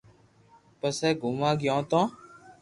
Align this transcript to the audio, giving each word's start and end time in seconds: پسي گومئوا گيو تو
پسي 0.79 1.09
گومئوا 1.21 1.51
گيو 1.61 1.79
تو 1.89 2.01